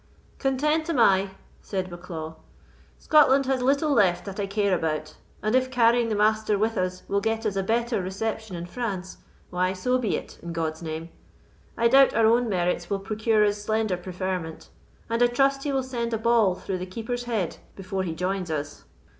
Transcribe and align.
"Content 0.39 0.89
am 0.89 0.97
I," 0.97 1.29
said 1.61 1.91
Bucklaw; 1.91 2.33
"Scotland 2.97 3.45
has 3.45 3.61
little 3.61 3.91
left 3.91 4.25
that 4.25 4.39
I 4.39 4.47
care 4.47 4.73
about; 4.75 5.13
and 5.43 5.53
if 5.53 5.69
carrying 5.69 6.09
the 6.09 6.15
Master 6.15 6.57
with 6.57 6.75
us 6.75 7.03
will 7.07 7.21
get 7.21 7.45
us 7.45 7.55
a 7.55 7.61
better 7.61 8.01
reception 8.01 8.55
in 8.55 8.65
France, 8.65 9.17
why, 9.51 9.73
so 9.73 9.99
be 9.99 10.15
it, 10.15 10.39
a 10.41 10.47
God's 10.47 10.81
name. 10.81 11.09
I 11.77 11.87
doubt 11.87 12.15
our 12.15 12.25
own 12.25 12.49
merits 12.49 12.89
will 12.89 12.97
procure 12.97 13.45
us 13.45 13.61
slender 13.61 13.95
preferment; 13.95 14.69
and 15.07 15.21
I 15.21 15.27
trust 15.27 15.65
he 15.65 15.71
will 15.71 15.83
send 15.83 16.15
a 16.15 16.17
ball 16.17 16.55
through 16.55 16.79
the 16.79 16.87
Keeper's 16.87 17.25
head 17.25 17.57
before 17.75 18.01
he 18.01 18.15
joins 18.15 18.49
us. 18.49 18.85